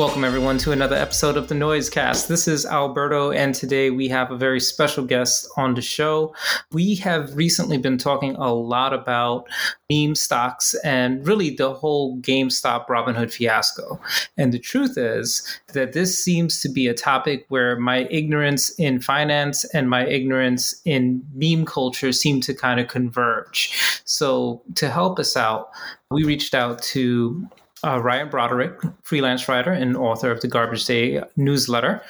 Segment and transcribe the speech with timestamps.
[0.00, 2.26] Welcome, everyone, to another episode of the Noisecast.
[2.26, 6.34] This is Alberto, and today we have a very special guest on the show.
[6.72, 9.46] We have recently been talking a lot about
[9.92, 14.00] meme stocks and really the whole GameStop Robinhood fiasco.
[14.38, 19.00] And the truth is that this seems to be a topic where my ignorance in
[19.00, 24.00] finance and my ignorance in meme culture seem to kind of converge.
[24.06, 25.68] So, to help us out,
[26.10, 27.46] we reached out to
[27.84, 32.02] uh, Ryan Broderick, freelance writer and author of the Garbage Day newsletter.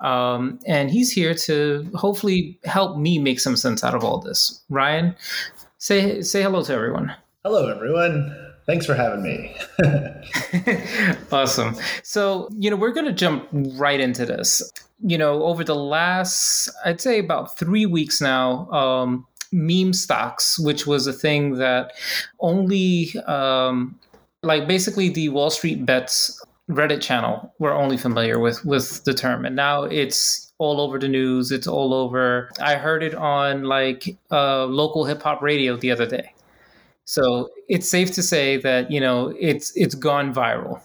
[0.00, 4.62] Um, and he's here to hopefully help me make some sense out of all this.
[4.68, 5.14] Ryan,
[5.78, 7.14] say say hello to everyone.
[7.44, 8.34] Hello, everyone.
[8.66, 9.56] Thanks for having me.
[11.32, 11.74] awesome.
[12.02, 14.70] So, you know, we're going to jump right into this.
[15.00, 20.86] You know, over the last, I'd say about three weeks now, um, meme stocks, which
[20.86, 21.92] was a thing that
[22.40, 23.98] only um,
[24.42, 29.44] like basically the Wall Street Bets Reddit channel we're only familiar with with the term,
[29.44, 31.50] and now it's all over the news.
[31.50, 32.50] It's all over.
[32.60, 36.34] I heard it on like uh, local hip hop radio the other day.
[37.04, 40.80] So it's safe to say that you know it's it's gone viral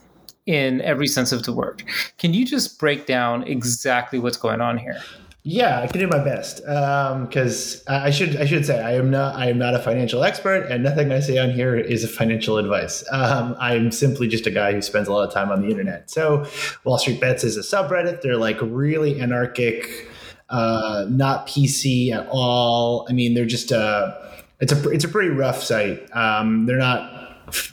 [0.46, 1.84] in every sense of the word.
[2.18, 5.02] Can you just break down exactly what's going on here?
[5.46, 9.12] Yeah, I can do my best because um, I should I should say I am
[9.12, 12.08] not I am not a financial expert and nothing I say on here is a
[12.08, 13.04] financial advice.
[13.12, 16.10] Um, I'm simply just a guy who spends a lot of time on the internet.
[16.10, 16.46] So
[16.86, 18.22] Wall Street Bets is a subreddit.
[18.22, 20.08] They're like really anarchic,
[20.50, 23.06] uh, not PC at all.
[23.10, 24.18] I mean, they're just a
[24.62, 26.10] it's a it's a pretty rough site.
[26.16, 27.12] Um, they're not.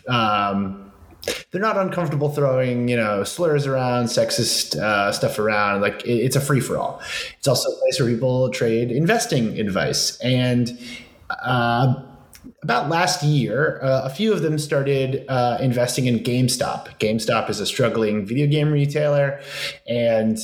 [0.09, 0.90] Um,
[1.51, 6.37] they're not uncomfortable throwing you know slurs around sexist uh, stuff around like it, it's
[6.37, 7.01] a free-for-all
[7.39, 10.79] it's also a place where people trade investing advice and
[11.43, 11.95] uh,
[12.63, 17.61] about last year uh, a few of them started uh, investing in gamestop gamestop is
[17.61, 19.41] a struggling video game retailer
[19.89, 20.39] and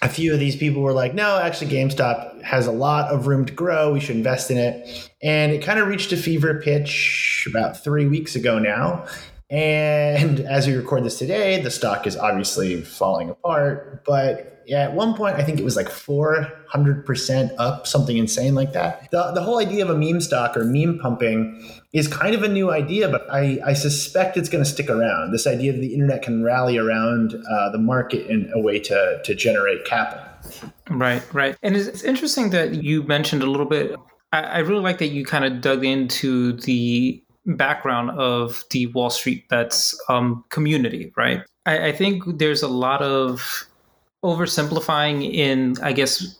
[0.00, 3.44] a few of these people were like, no, actually, GameStop has a lot of room
[3.46, 3.92] to grow.
[3.92, 5.10] We should invest in it.
[5.22, 9.06] And it kind of reached a fever pitch about three weeks ago now.
[9.50, 14.04] And as we record this today, the stock is obviously falling apart.
[14.04, 18.74] But yeah, at one point, I think it was like 400% up, something insane like
[18.74, 19.10] that.
[19.10, 22.48] The, the whole idea of a meme stock or meme pumping is kind of a
[22.48, 25.32] new idea, but I, I suspect it's going to stick around.
[25.32, 29.22] This idea that the internet can rally around uh, the market in a way to,
[29.24, 30.24] to generate capital.
[30.90, 31.56] Right, right.
[31.62, 33.96] And it's interesting that you mentioned a little bit.
[34.30, 37.22] I really like that you kind of dug into the
[37.56, 41.42] background of the Wall Street Bets um, community, right?
[41.66, 43.66] I, I think there's a lot of
[44.24, 46.36] oversimplifying in, I guess,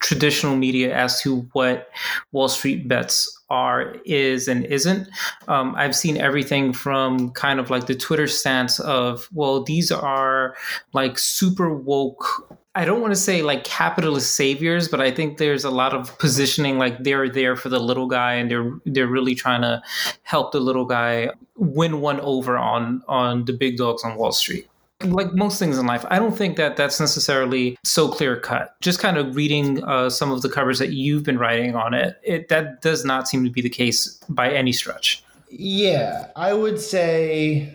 [0.00, 1.88] traditional media as to what
[2.32, 5.08] Wall Street bets are, is, and isn't.
[5.48, 10.56] Um, I've seen everything from kind of like the Twitter stance of, well, these are
[10.92, 15.64] like super woke I don't want to say like capitalist saviors, but I think there's
[15.64, 19.34] a lot of positioning like they're there for the little guy and they're they're really
[19.34, 19.82] trying to
[20.22, 24.66] help the little guy win one over on on the big dogs on Wall Street.
[25.04, 28.76] Like most things in life, I don't think that that's necessarily so clear cut.
[28.80, 32.20] Just kind of reading uh, some of the covers that you've been writing on it,
[32.22, 35.22] it, that does not seem to be the case by any stretch.
[35.50, 37.68] Yeah, I would say,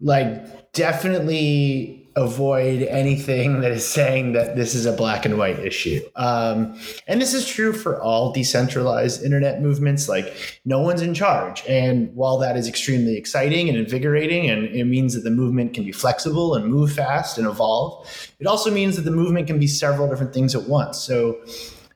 [0.00, 6.00] like, definitely avoid anything that is saying that this is a black and white issue.
[6.16, 10.08] Um, and this is true for all decentralized internet movements.
[10.08, 11.62] Like, no one's in charge.
[11.68, 15.84] And while that is extremely exciting and invigorating, and it means that the movement can
[15.84, 18.06] be flexible and move fast and evolve,
[18.38, 20.98] it also means that the movement can be several different things at once.
[20.98, 21.38] So,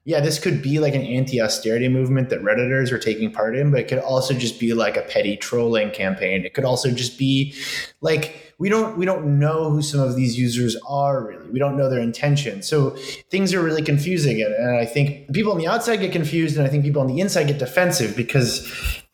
[0.06, 3.72] yeah, this could be like an anti austerity movement that Redditors are taking part in,
[3.72, 6.44] but it could also just be like a petty trolling campaign.
[6.44, 7.52] It could also just be
[8.00, 11.50] like, we don't we don't know who some of these users are really.
[11.50, 12.62] We don't know their intention.
[12.62, 12.90] So
[13.32, 16.70] things are really confusing, and, I think people on the outside get confused, and I
[16.70, 18.64] think people on the inside get defensive because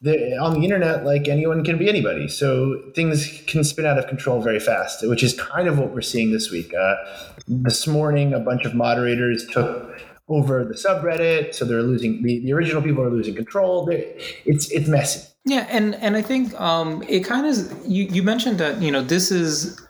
[0.05, 2.29] on the internet, like anyone can be anybody.
[2.29, 6.03] So things can spin out of control very fast, which is kind of what we're
[6.03, 6.75] seeing this week.
[6.75, 6.97] Uh,
[7.49, 9.91] this morning, a bunch of moderators took
[10.29, 13.85] over the subreddit, so they're losing the, the original people are losing control.
[13.85, 14.05] They're,
[14.45, 15.29] it's it's messy.
[15.45, 19.03] Yeah, and and I think um, it kind of you you mentioned that you know
[19.03, 19.81] this is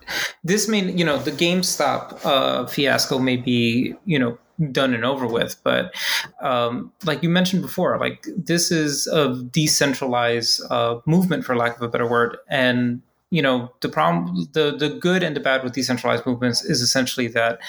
[0.43, 4.37] this may you know the GameStop uh, fiasco may be you know
[4.71, 5.93] done and over with, but
[6.41, 11.81] um, like you mentioned before, like this is a decentralized uh, movement for lack of
[11.83, 15.73] a better word, and you know the problem the the good and the bad with
[15.73, 17.59] decentralized movements is essentially that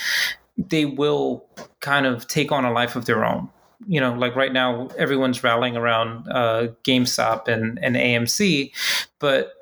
[0.56, 1.44] they will
[1.80, 3.48] kind of take on a life of their own
[3.86, 8.72] you know, like right now, everyone's rallying around uh, GameStop and, and AMC,
[9.18, 9.52] but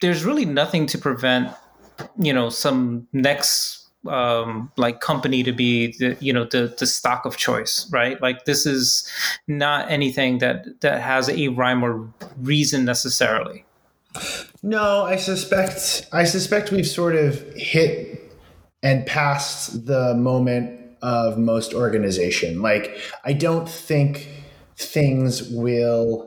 [0.00, 1.50] there's really nothing to prevent
[2.18, 7.24] you know some next um, like company to be the you know the the stock
[7.24, 8.20] of choice, right?
[8.20, 9.08] Like this is
[9.46, 12.08] not anything that that has a rhyme or
[12.38, 13.64] reason necessarily.
[14.62, 18.19] No, I suspect I suspect we've sort of hit
[18.82, 22.62] and past the moment of most organization.
[22.62, 24.28] Like I don't think
[24.76, 26.26] things will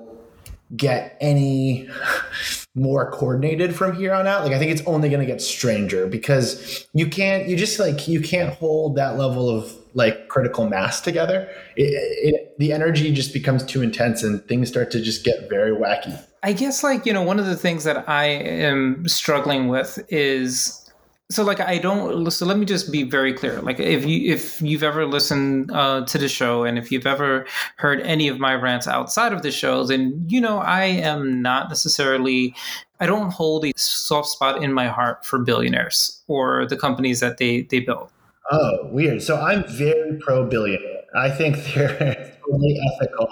[0.75, 1.89] get any
[2.75, 4.43] more coordinated from here on out.
[4.43, 8.07] Like i think it's only going to get stranger because you can't you just like
[8.07, 11.47] you can't hold that level of like critical mass together.
[11.75, 15.71] It, it, the energy just becomes too intense and things start to just get very
[15.71, 16.19] wacky.
[16.41, 20.82] I guess like you know one of the things that i am struggling with is
[21.31, 23.61] so like i don't so let me just be very clear.
[23.61, 27.45] Like if you if you've ever listened uh, to the show and if you've ever
[27.77, 31.69] heard any of my rants outside of the show then you know i am not
[31.69, 32.53] necessarily
[32.99, 37.37] i don't hold a soft spot in my heart for billionaires or the companies that
[37.37, 38.09] they they build.
[38.51, 39.21] Oh weird.
[39.21, 43.27] So i'm very pro billionaire i think they're totally ethical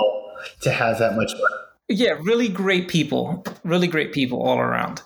[0.62, 1.61] to have that much money
[1.92, 5.02] yeah, really great people, really great people all around.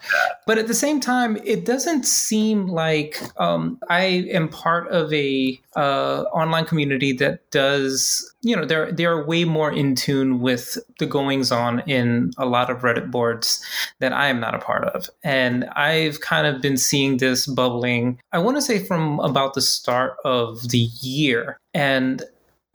[0.45, 5.59] But at the same time, it doesn't seem like um, I am part of a
[5.75, 8.31] uh, online community that does.
[8.41, 12.45] You know, they're they are way more in tune with the goings on in a
[12.45, 13.65] lot of Reddit boards
[13.99, 18.19] that I am not a part of, and I've kind of been seeing this bubbling.
[18.31, 22.23] I want to say from about the start of the year, and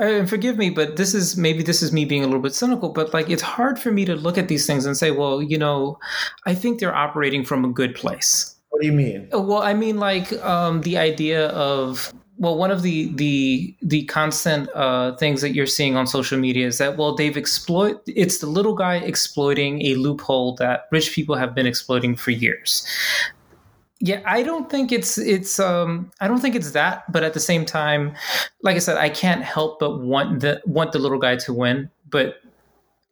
[0.01, 2.91] and forgive me, but this is maybe this is me being a little bit cynical,
[2.91, 5.59] but like it's hard for me to look at these things and say, well, you
[5.59, 5.99] know,
[6.47, 8.57] I think they're operating from a good place.
[8.71, 9.29] What do you mean?
[9.35, 14.05] Uh, well, I mean like um, the idea of well, one of the the the
[14.05, 18.01] constant uh, things that you're seeing on social media is that well, they've exploit.
[18.07, 22.87] It's the little guy exploiting a loophole that rich people have been exploiting for years.
[24.03, 27.41] Yeah, I don't think it's it's um I don't think it's that, but at the
[27.41, 28.15] same time,
[28.63, 31.91] like I said, I can't help but want the want the little guy to win,
[32.09, 32.37] but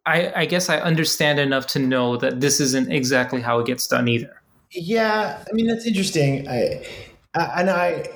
[0.06, 3.86] I I guess I understand enough to know that this isn't exactly how it gets
[3.86, 4.40] done either.
[4.70, 6.48] Yeah, I mean that's interesting.
[6.48, 6.86] I,
[7.34, 8.08] I and I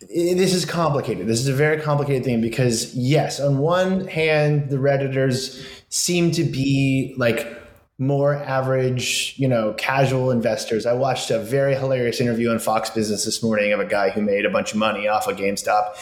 [0.00, 1.26] this is complicated.
[1.26, 6.44] This is a very complicated thing because yes, on one hand, the redditors seem to
[6.44, 7.59] be like
[8.00, 10.86] more average, you know, casual investors.
[10.86, 14.22] I watched a very hilarious interview on Fox Business this morning of a guy who
[14.22, 15.92] made a bunch of money off of GameStop,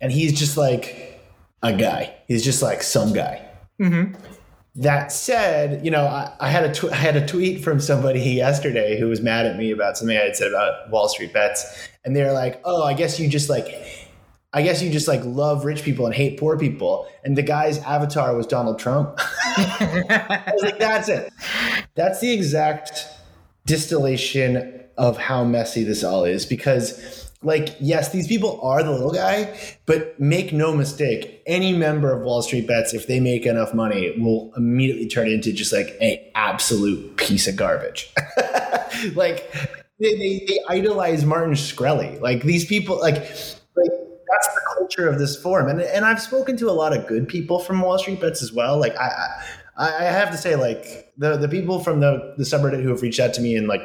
[0.00, 1.22] and he's just like
[1.62, 2.12] a guy.
[2.26, 3.40] He's just like some guy.
[3.80, 4.20] Mm-hmm.
[4.82, 8.20] That said, you know, I, I had a tw- I had a tweet from somebody
[8.32, 11.88] yesterday who was mad at me about something I had said about Wall Street bets,
[12.04, 13.68] and they're like, "Oh, I guess you just like."
[14.54, 17.08] I guess you just like love rich people and hate poor people.
[17.24, 19.14] And the guy's avatar was Donald Trump.
[19.18, 21.32] I was like, that's it.
[21.96, 23.08] That's the exact
[23.66, 29.10] distillation of how messy this all is because like yes these people are the little
[29.10, 33.74] guy but make no mistake any member of wall street bets if they make enough
[33.74, 38.12] money will immediately turn into just like an absolute piece of garbage
[39.14, 39.50] like
[39.98, 43.16] they, they, they idolize martin shkreli like these people like
[43.74, 43.90] like
[44.34, 45.68] that's the culture of this forum.
[45.68, 48.52] And and I've spoken to a lot of good people from Wall Street Bets as
[48.52, 48.78] well.
[48.78, 49.42] Like I
[49.76, 53.02] I, I have to say, like the the people from the the subreddit who have
[53.02, 53.82] reached out to me and like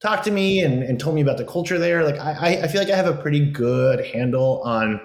[0.00, 2.80] talked to me and, and told me about the culture there, like I I feel
[2.80, 5.00] like I have a pretty good handle on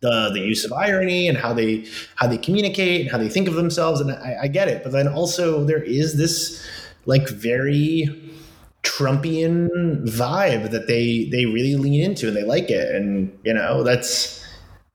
[0.00, 3.48] the the use of irony and how they how they communicate and how they think
[3.48, 6.66] of themselves and I, I get it but then also there is this
[7.04, 8.08] like very
[9.00, 9.68] Trumpian
[10.06, 14.44] vibe that they they really lean into and they like it, and you know that's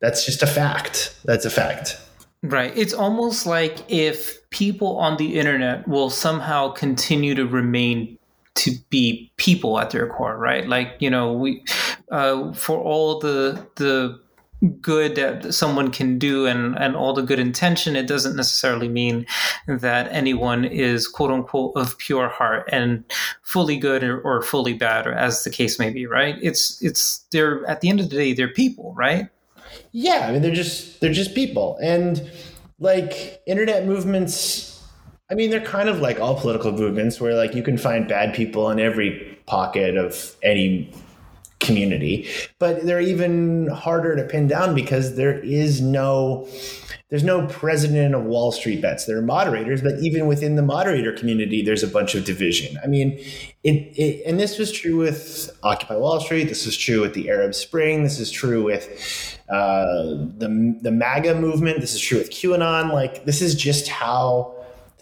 [0.01, 1.15] that's just a fact.
[1.25, 1.99] That's a fact.
[2.43, 2.71] Right.
[2.77, 8.19] It's almost like if people on the internet will somehow continue to remain
[8.55, 10.67] to be people at their core, right?
[10.67, 11.63] Like you know, we
[12.11, 14.19] uh, for all the the
[14.73, 19.25] good that someone can do and, and all the good intention, it doesn't necessarily mean
[19.67, 23.03] that anyone is quote unquote of pure heart and
[23.41, 26.35] fully good or, or fully bad, or as the case may be, right?
[26.41, 29.29] It's it's they're at the end of the day, they're people, right?
[29.91, 31.77] Yeah, I mean they're just they're just people.
[31.81, 32.29] And
[32.79, 34.75] like internet movements
[35.29, 38.35] I mean, they're kind of like all political movements where like you can find bad
[38.35, 40.91] people in every pocket of any
[41.65, 42.27] community,
[42.59, 46.47] but they're even harder to pin down because there is no
[47.09, 49.05] there's no president of Wall Street bets.
[49.05, 52.77] There are moderators, but even within the moderator community, there's a bunch of division.
[52.83, 53.19] I mean,
[53.63, 56.45] it, it and this was true with Occupy Wall Street.
[56.45, 58.03] This was true with the Arab Spring.
[58.03, 59.85] This is true with uh,
[60.37, 61.79] the the MAGA movement.
[61.79, 62.91] This is true with QAnon.
[62.91, 64.54] Like this is just how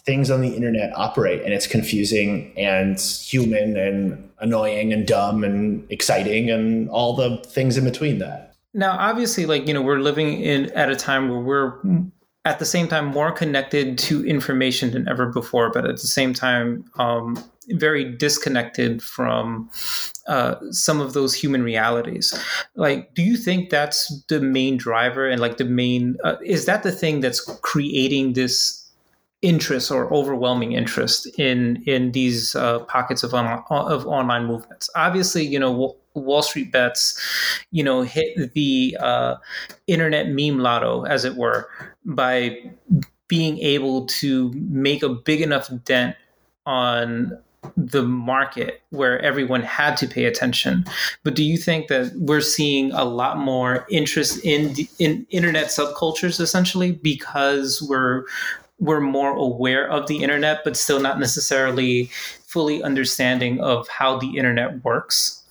[0.05, 5.89] things on the internet operate and it's confusing and human and annoying and dumb and
[5.89, 10.41] exciting and all the things in between that now obviously like you know we're living
[10.41, 12.09] in at a time where we're
[12.45, 16.33] at the same time more connected to information than ever before but at the same
[16.33, 17.37] time um,
[17.69, 19.69] very disconnected from
[20.27, 22.37] uh, some of those human realities.
[22.75, 26.83] Like, do you think that's the main driver and like the main uh, is that
[26.83, 28.82] the thing that's creating this
[29.43, 34.89] interest or overwhelming interest in in these uh, pockets of on, of online movements?
[34.95, 35.95] Obviously, you know.
[36.15, 37.19] Wall Street bets,
[37.71, 39.33] you know, hit the uh,
[39.87, 41.67] internet meme lotto, as it were,
[42.05, 42.55] by
[43.27, 46.15] being able to make a big enough dent
[46.67, 47.35] on
[47.77, 50.85] the market where everyone had to pay attention.
[51.23, 56.39] But do you think that we're seeing a lot more interest in in internet subcultures
[56.39, 58.25] essentially because we're
[58.83, 62.05] we're more aware of the internet but still not necessarily
[62.45, 65.41] fully understanding of how the internet works?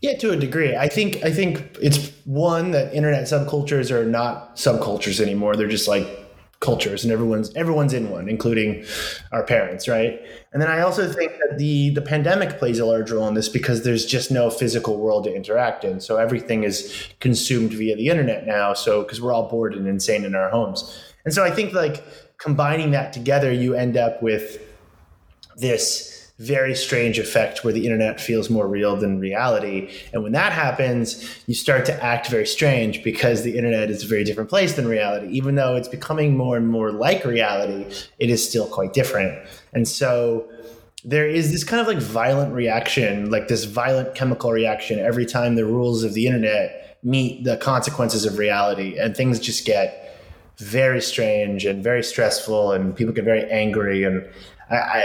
[0.00, 0.74] Yeah, to a degree.
[0.74, 5.54] I think I think it's one that internet subcultures are not subcultures anymore.
[5.54, 6.22] They're just like
[6.62, 8.84] cultures and everyone's everyone's in one including
[9.32, 10.20] our parents right
[10.52, 13.48] and then i also think that the the pandemic plays a large role in this
[13.48, 18.06] because there's just no physical world to interact in so everything is consumed via the
[18.06, 21.50] internet now so because we're all bored and insane in our homes and so i
[21.50, 22.04] think like
[22.42, 24.60] combining that together you end up with
[25.56, 29.88] this very strange effect where the internet feels more real than reality.
[30.12, 34.08] And when that happens, you start to act very strange because the internet is a
[34.08, 35.28] very different place than reality.
[35.28, 39.38] Even though it's becoming more and more like reality, it is still quite different.
[39.72, 40.48] And so
[41.04, 45.54] there is this kind of like violent reaction, like this violent chemical reaction every time
[45.54, 48.98] the rules of the internet meet the consequences of reality.
[48.98, 50.01] And things just get
[50.62, 54.04] very strange and very stressful, and people get very angry.
[54.04, 54.26] And
[54.70, 55.04] I, I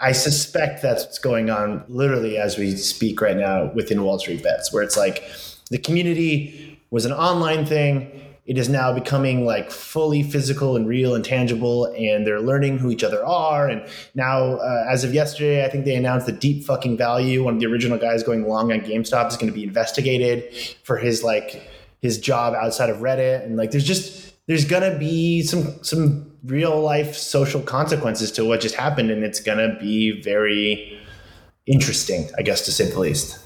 [0.00, 4.42] I suspect that's what's going on literally as we speak right now within Wall Street
[4.42, 5.24] Bets, where it's like
[5.70, 8.18] the community was an online thing.
[8.44, 12.90] It is now becoming like fully physical and real and tangible, and they're learning who
[12.90, 13.68] each other are.
[13.68, 17.54] And now, uh, as of yesterday, I think they announced that Deep Fucking Value, one
[17.54, 21.22] of the original guys going long on GameStop, is going to be investigated for his
[21.22, 21.62] like
[22.00, 23.44] his job outside of Reddit.
[23.44, 28.60] And like, there's just there's gonna be some some real life social consequences to what
[28.60, 30.98] just happened, and it's gonna be very
[31.66, 33.38] interesting, I guess, to say the least.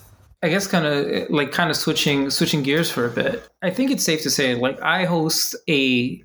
[0.42, 3.46] I guess kind of like kind of switching switching gears for a bit.
[3.62, 6.22] I think it's safe to say like I host a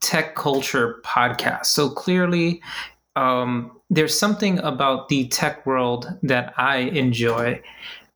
[0.00, 1.66] tech culture podcast.
[1.66, 2.62] So clearly
[3.16, 7.62] um, there's something about the tech world that I enjoy.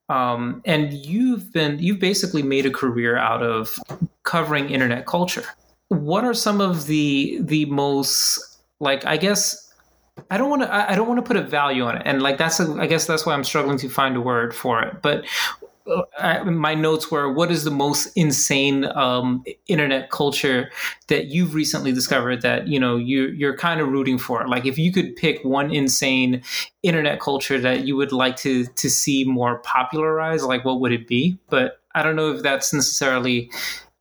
[0.08, 3.78] Um, and you've been you've basically made a career out of
[4.24, 5.44] covering internet culture
[5.90, 9.70] what are some of the the most like I guess
[10.30, 12.38] I don't want to I don't want to put a value on it, and like
[12.38, 15.02] that's a, I guess that's why I'm struggling to find a word for it.
[15.02, 15.24] But
[15.86, 20.70] uh, I, my notes were, what is the most insane um, internet culture
[21.08, 24.46] that you've recently discovered that you know you you're kind of rooting for?
[24.46, 26.42] Like if you could pick one insane
[26.84, 31.08] internet culture that you would like to to see more popularized, like what would it
[31.08, 31.36] be?
[31.48, 33.50] But I don't know if that's necessarily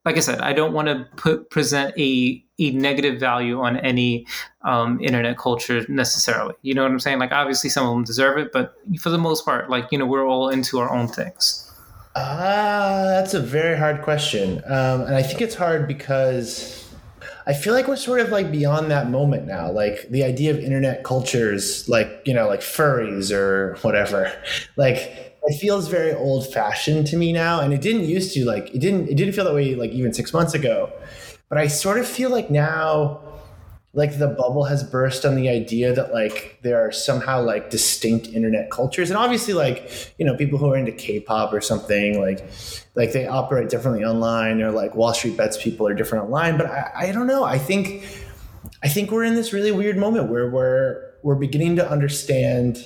[0.05, 4.27] like I said, I don't want to put present a a negative value on any
[4.63, 6.55] um, internet culture necessarily.
[6.61, 7.19] You know what I'm saying?
[7.19, 10.05] Like obviously some of them deserve it, but for the most part, like you know,
[10.05, 11.65] we're all into our own things.
[12.15, 16.88] Ah, uh, that's a very hard question, um, and I think it's hard because.
[17.49, 19.71] I feel like we're sort of like beyond that moment now.
[19.71, 24.31] Like the idea of internet cultures, like, you know, like furries or whatever.
[24.77, 28.73] Like it feels very old fashioned to me now and it didn't used to like
[28.73, 30.91] it didn't it didn't feel that way like even six months ago
[31.49, 33.21] but i sort of feel like now
[33.93, 38.27] like the bubble has burst on the idea that like there are somehow like distinct
[38.27, 42.45] internet cultures and obviously like you know people who are into k-pop or something like
[42.95, 46.67] like they operate differently online or like wall street bets people are different online but
[46.67, 48.05] i, I don't know i think
[48.83, 52.77] i think we're in this really weird moment where we're we're beginning to understand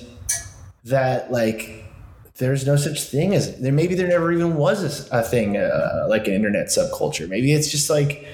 [0.84, 1.84] that like
[2.36, 3.72] there's no such thing as there.
[3.72, 7.28] Maybe there never even was a, a thing uh, like an internet subculture.
[7.28, 8.26] Maybe it's just like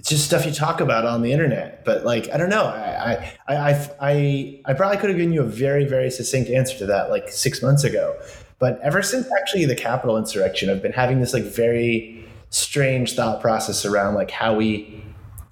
[0.00, 1.84] it's just stuff you talk about on the internet.
[1.84, 2.64] But like I don't know.
[2.64, 6.78] I I I I, I probably could have given you a very very succinct answer
[6.78, 8.18] to that like six months ago.
[8.58, 13.42] But ever since actually the Capitol insurrection, I've been having this like very strange thought
[13.42, 15.04] process around like how we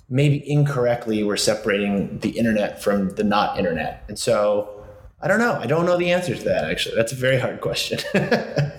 [0.08, 4.02] maybe incorrectly we're separating the internet from the not internet.
[4.08, 4.82] And so
[5.20, 5.56] I don't know.
[5.60, 6.96] I don't know the answer to that, actually.
[6.96, 7.98] That's a very hard question.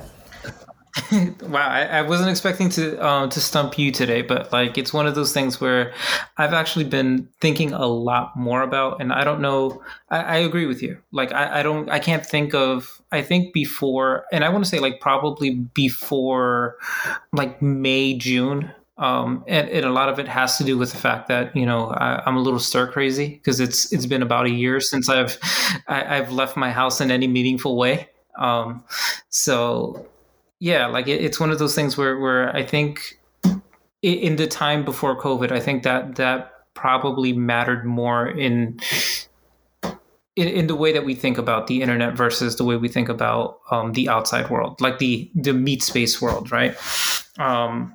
[1.42, 5.06] wow, I, I, wasn't expecting to um, to stump you today, but like it's one
[5.06, 5.94] of those things where
[6.38, 9.84] I've actually been thinking a lot more about, and I don't know.
[10.10, 10.98] I, I agree with you.
[11.12, 13.02] Like I, I don't, I can't think of.
[13.12, 16.78] I think before, and I want to say like probably before,
[17.34, 18.72] like May June.
[18.98, 21.66] Um, and, and, a lot of it has to do with the fact that you
[21.66, 25.08] know I, am a little stir crazy because it's it's been about a year since
[25.08, 25.38] I've
[25.88, 28.10] I, have i have left my house in any meaningful way.
[28.38, 28.84] Um,
[29.30, 30.06] so
[30.60, 33.20] yeah, like it, it's one of those things where where I think
[34.02, 38.80] in the time before COVID, I think that that probably mattered more in
[40.36, 43.10] in, in, the way that we think about the internet versus the way we think
[43.10, 46.78] about um, the outside world, like the the meat space world, right?
[47.38, 47.94] Um,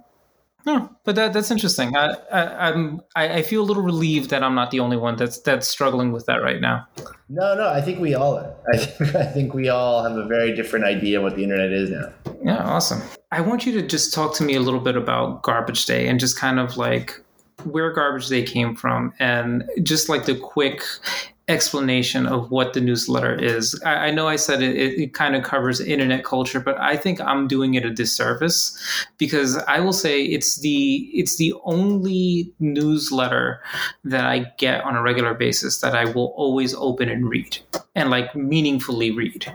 [0.66, 1.94] no, but that that's interesting.
[1.96, 5.16] I, I am I, I, feel a little relieved that I'm not the only one
[5.16, 6.86] that's that's struggling with that right now.
[7.28, 8.54] No, no, I think we all are.
[8.72, 11.72] I think, I think we all have a very different idea of what the internet
[11.72, 12.12] is now.
[12.44, 13.00] Yeah, awesome.
[13.32, 16.20] I want you to just talk to me a little bit about Garbage Day and
[16.20, 17.18] just kind of like
[17.64, 20.82] where Garbage Day came from and just like the quick
[21.48, 23.80] explanation of what the newsletter is.
[23.82, 26.98] I, I know I said it, it, it, kind of covers internet culture, but I
[26.98, 28.78] think I'm doing it a disservice
[29.16, 33.62] because I will say it's the it's the only newsletter
[34.04, 37.58] that I get on a regular basis that I will always open and read
[37.94, 39.54] and like meaningfully read.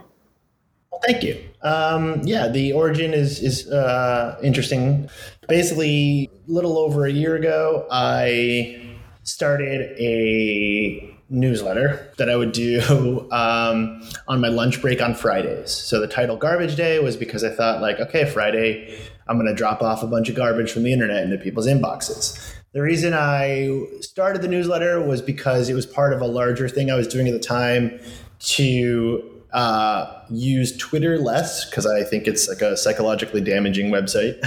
[1.04, 1.42] Thank you.
[1.62, 5.08] Um, yeah, the origin is is uh, interesting.
[5.48, 8.86] Basically, a little over a year ago, I
[9.22, 15.70] started a newsletter that I would do um, on my lunch break on Fridays.
[15.70, 19.54] So the title Garbage Day was because I thought, like, okay, Friday, I'm going to
[19.54, 22.54] drop off a bunch of garbage from the internet into people's inboxes.
[22.72, 26.90] The reason I started the newsletter was because it was part of a larger thing
[26.90, 28.00] I was doing at the time
[28.40, 34.38] to uh, use Twitter less because I think it's like a psychologically damaging website,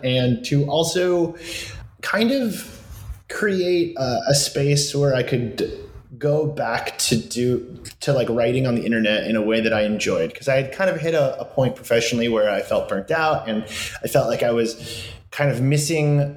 [0.04, 1.36] and to also
[2.02, 2.74] kind of
[3.28, 5.88] create a, a space where I could
[6.18, 9.82] go back to do to like writing on the internet in a way that I
[9.82, 13.10] enjoyed because I had kind of hit a, a, point professionally where I felt burnt
[13.10, 13.62] out and
[14.02, 16.36] I felt like I was kind of missing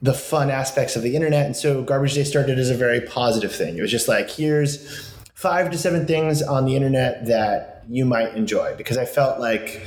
[0.00, 1.46] the fun aspects of the internet.
[1.46, 3.76] And so Garbage Day started as a very positive thing.
[3.76, 8.34] It was just like, here's five to seven things on the internet that you might
[8.34, 9.82] enjoy because I felt like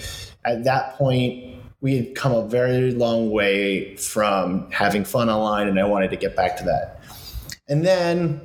[0.45, 5.79] at that point we had come a very long way from having fun online and
[5.79, 7.01] I wanted to get back to that.
[7.67, 8.41] And then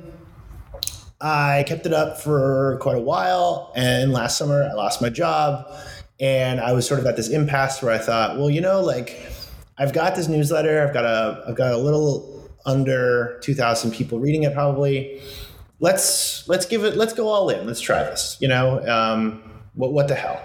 [1.19, 3.71] I kept it up for quite a while.
[3.75, 5.71] And last summer, I lost my job.
[6.19, 9.19] And I was sort of at this impasse where I thought, well, you know, like
[9.77, 10.85] I've got this newsletter.
[10.85, 15.21] I've got a, I've got a little under 2,000 people reading it probably.
[15.83, 17.67] Let's, let's give it, let's go all in.
[17.67, 18.37] Let's try this.
[18.39, 19.43] You know, um,
[19.73, 20.41] what, what the hell?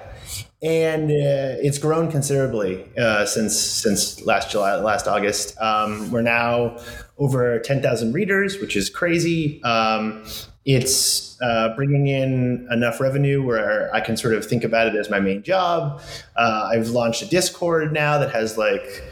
[0.60, 5.56] and uh, it's grown considerably uh, since since last July, last August.
[5.60, 6.78] Um, we're now
[7.16, 9.62] over ten thousand readers, which is crazy.
[9.62, 10.24] Um,
[10.64, 15.08] it's uh, bringing in enough revenue where I can sort of think about it as
[15.08, 16.02] my main job.
[16.36, 19.04] Uh, I've launched a Discord now that has like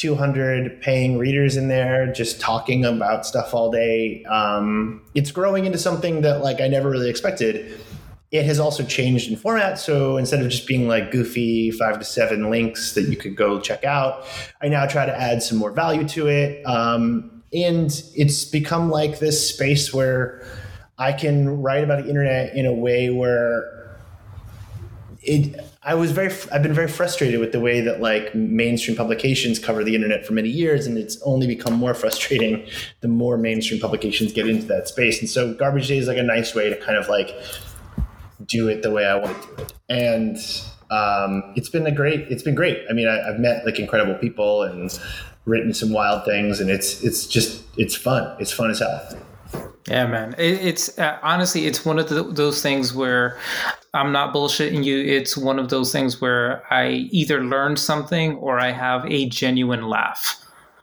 [0.00, 4.24] 200 paying readers in there just talking about stuff all day.
[4.24, 7.78] Um, it's growing into something that like I never really expected.
[8.30, 9.78] It has also changed in format.
[9.78, 13.60] So instead of just being like goofy five to seven links that you could go
[13.60, 14.24] check out,
[14.62, 16.64] I now try to add some more value to it.
[16.64, 20.42] Um, and it's become like this space where
[20.96, 23.98] I can write about the internet in a way where
[25.20, 29.58] it I was very I've been very frustrated with the way that like mainstream publications
[29.58, 32.66] cover the internet for many years and it's only become more frustrating
[33.00, 35.20] the more mainstream publications get into that space.
[35.20, 37.34] And so garbage day is like a nice way to kind of like
[38.44, 39.72] do it the way I want to do it.
[39.88, 40.36] And
[40.90, 42.84] um, it's been a great it's been great.
[42.90, 44.98] I mean I, I've met like incredible people and
[45.46, 48.36] written some wild things and it's it's just it's fun.
[48.38, 49.08] It's fun as hell
[49.88, 50.34] yeah, man.
[50.38, 53.38] It, it's uh, honestly, it's one of the, those things where
[53.94, 54.98] I'm not bullshitting you.
[54.98, 59.88] It's one of those things where I either learn something or I have a genuine
[59.88, 60.36] laugh.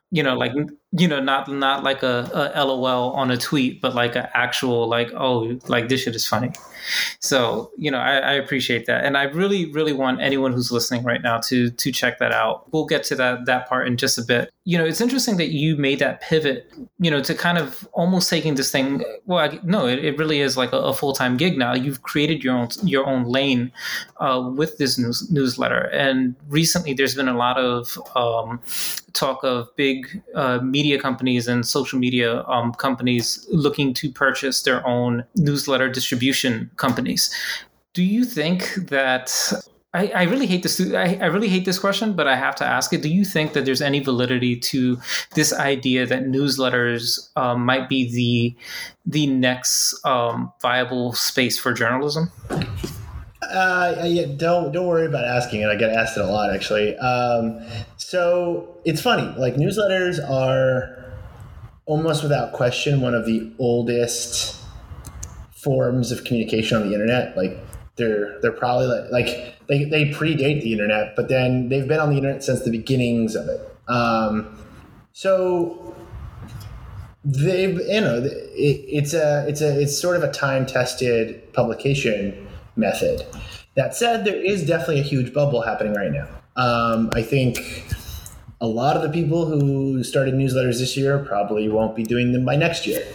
[0.10, 0.54] You know, like
[0.94, 4.88] you know, not not like a, a LOL on a tweet, but like an actual
[4.88, 6.52] like, oh, like this shit is funny.
[7.20, 11.04] So you know, I, I, appreciate that, and I really, really want anyone who's listening
[11.04, 12.72] right now to to check that out.
[12.72, 14.50] We'll get to that that part in just a bit.
[14.68, 16.70] You know, it's interesting that you made that pivot.
[17.00, 19.02] You know, to kind of almost taking this thing.
[19.26, 21.74] Well, I, no, it, it, really is like a, a full time gig now.
[21.74, 23.72] You've created your own your own lane
[24.18, 28.60] uh, with this news, newsletter, and recently there's been a lot of um,
[29.14, 34.86] talk of big uh, media companies and social media um, companies looking to purchase their
[34.86, 37.34] own newsletter distribution companies.
[37.94, 39.32] Do you think that
[39.98, 40.80] I, I really hate this.
[40.80, 43.02] I, I really hate this question, but I have to ask it.
[43.02, 45.00] Do you think that there's any validity to
[45.34, 48.56] this idea that newsletters um, might be the
[49.08, 52.32] the next um, viable space for journalism?
[53.42, 55.68] Uh, yeah, don't don't worry about asking it.
[55.68, 56.96] I get asked it a lot, actually.
[56.98, 57.60] Um,
[57.98, 59.28] so it's funny.
[59.40, 61.12] Like newsletters are
[61.88, 64.62] almost without question one of the oldest
[65.56, 67.36] forms of communication on the internet.
[67.36, 67.58] Like
[67.98, 72.10] they're they're probably like, like they, they predate the internet, but then they've been on
[72.10, 73.78] the internet since the beginnings of it.
[73.88, 74.58] Um,
[75.12, 75.96] so
[77.26, 82.48] they've you know it, it's a it's a it's sort of a time tested publication
[82.76, 83.26] method.
[83.76, 86.28] That said, there is definitely a huge bubble happening right now.
[86.56, 87.94] Um, I think
[88.60, 92.44] a lot of the people who started newsletters this year probably won't be doing them
[92.44, 93.06] by next year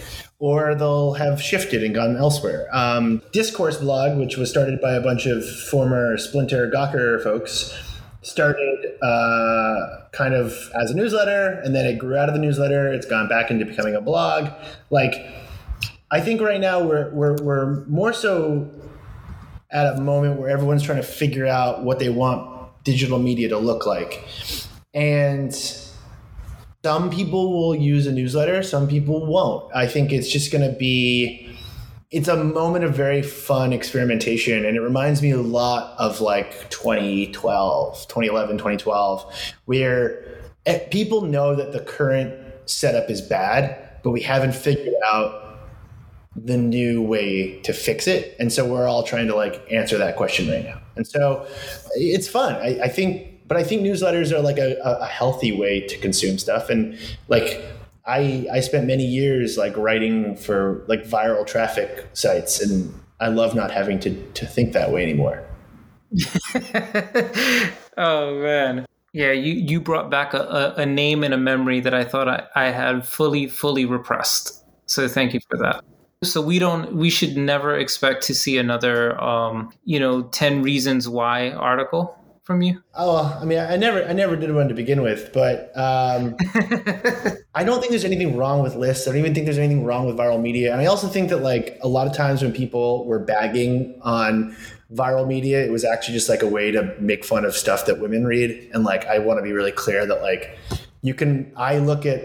[0.42, 2.66] or they'll have shifted and gone elsewhere.
[2.72, 7.72] Um, Discourse blog, which was started by a bunch of former Splinter Gawker folks,
[8.22, 10.52] started uh, kind of
[10.82, 12.92] as a newsletter, and then it grew out of the newsletter.
[12.92, 14.50] It's gone back into becoming a blog.
[14.90, 15.14] Like,
[16.10, 18.68] I think right now we're we're we're more so
[19.70, 23.58] at a moment where everyone's trying to figure out what they want digital media to
[23.58, 24.26] look like,
[24.92, 25.54] and
[26.84, 29.70] some people will use a newsletter, some people won't.
[29.74, 31.48] I think it's just going to be
[32.10, 36.68] it's a moment of very fun experimentation and it reminds me a lot of like
[36.68, 40.22] 2012 2011 2012 where
[40.66, 42.34] eh, people know that the current
[42.66, 45.58] setup is bad but we haven't figured out
[46.36, 50.14] the new way to fix it and so we're all trying to like answer that
[50.16, 51.46] question right now and so
[51.94, 55.80] it's fun i, I think but I think newsletters are like a, a healthy way
[55.80, 56.70] to consume stuff.
[56.70, 57.62] And like
[58.06, 63.54] I I spent many years like writing for like viral traffic sites, and I love
[63.54, 65.44] not having to to think that way anymore.
[67.96, 68.86] oh man.
[69.14, 72.46] Yeah, you, you brought back a, a, name and a memory that I thought I,
[72.56, 74.64] I had fully, fully repressed.
[74.86, 75.84] So thank you for that.
[76.24, 81.10] So we don't we should never expect to see another um, you know, 10 reasons
[81.10, 82.82] why article from you?
[82.94, 86.36] Oh, I mean, I never, I never did one to begin with, but um,
[87.54, 89.06] I don't think there's anything wrong with lists.
[89.06, 90.72] I don't even think there's anything wrong with viral media.
[90.72, 94.56] And I also think that like a lot of times when people were bagging on
[94.92, 98.00] viral media, it was actually just like a way to make fun of stuff that
[98.00, 98.70] women read.
[98.72, 100.58] And like, I want to be really clear that like
[101.02, 102.22] you can, I look at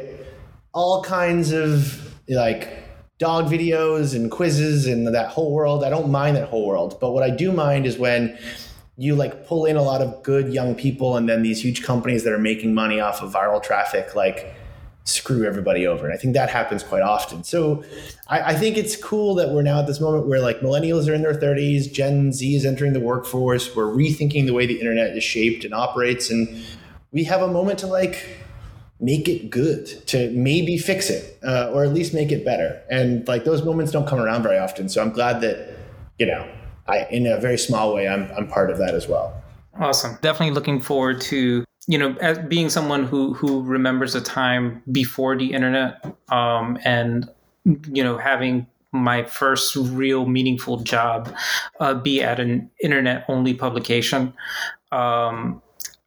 [0.73, 2.83] all kinds of like
[3.19, 5.83] dog videos and quizzes and that whole world.
[5.83, 6.97] I don't mind that whole world.
[6.99, 8.37] But what I do mind is when
[8.97, 12.23] you like pull in a lot of good young people and then these huge companies
[12.23, 14.55] that are making money off of viral traffic like
[15.03, 16.05] screw everybody over.
[16.05, 17.43] And i think that happens quite often.
[17.43, 17.83] So
[18.27, 21.13] I, I, think it's cool that we're now at this moment where like millennials are
[21.13, 23.73] in their 30s gen z is entering the workforce.
[23.73, 26.29] We're rethinking the way the internet is shaped and operates.
[26.29, 26.61] And
[27.11, 28.27] we have a moment to like
[28.99, 32.81] make it good to maybe fix it uh, or at least make it better.
[32.89, 34.89] And like those moments don't come around very often.
[34.89, 35.69] So i'm glad that
[36.19, 36.45] you know
[36.87, 39.33] I, in a very small way, I'm, I'm part of that as well.
[39.79, 40.17] Awesome.
[40.21, 45.37] Definitely looking forward to, you know, as being someone who, who remembers a time before
[45.37, 47.29] the internet um, and,
[47.65, 51.33] you know, having my first real meaningful job
[51.79, 54.33] uh, be at an internet only publication.
[54.91, 55.61] Um,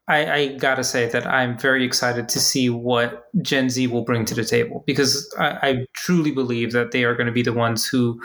[0.09, 4.25] I, I, gotta say that I'm very excited to see what Gen Z will bring
[4.25, 7.53] to the table because I, I truly believe that they are going to be the
[7.53, 8.21] ones who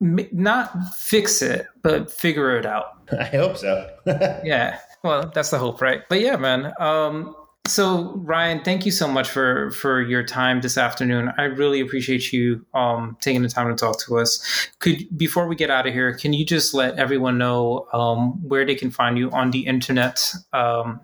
[0.00, 2.98] not fix it, but figure it out.
[3.18, 3.90] I hope so.
[4.06, 4.78] yeah.
[5.02, 6.02] Well, that's the hope, right?
[6.08, 6.72] But yeah, man.
[6.78, 7.34] Um,
[7.66, 11.32] so Ryan, thank you so much for for your time this afternoon.
[11.36, 14.68] I really appreciate you um, taking the time to talk to us.
[14.78, 18.64] Could before we get out of here, can you just let everyone know um, where
[18.64, 20.32] they can find you on the internet?
[20.52, 21.00] Um,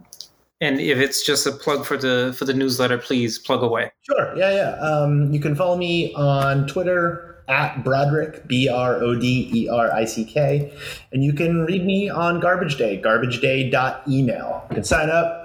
[0.60, 3.92] and if it's just a plug for the for the newsletter, please plug away.
[4.02, 4.34] Sure.
[4.36, 4.70] Yeah, yeah.
[4.80, 9.92] Um, you can follow me on Twitter at Broderick, B R O D E R
[9.92, 10.72] I C K.
[11.12, 14.66] And you can read me on Garbage Day, garbageday.email.
[14.70, 15.44] You can sign up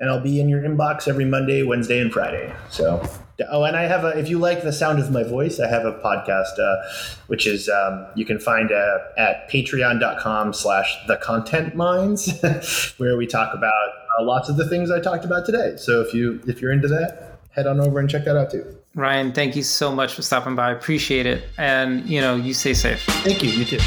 [0.00, 2.54] and I'll be in your inbox every Monday, Wednesday, and Friday.
[2.70, 3.02] So,
[3.50, 5.84] oh, and I have a, if you like the sound of my voice, I have
[5.84, 6.76] a podcast, uh,
[7.26, 12.40] which is, um, you can find uh, at patreon.com slash the content mines,
[12.98, 15.76] where we talk about uh, lots of the things I talked about today.
[15.76, 17.27] So if you, if you're into that,
[17.58, 18.64] head on over and check that out too.
[18.94, 20.72] Ryan, thank you so much for stopping by.
[20.72, 21.44] Appreciate it.
[21.58, 23.02] And, you know, you stay safe.
[23.22, 23.50] Thank you.
[23.50, 23.78] You too.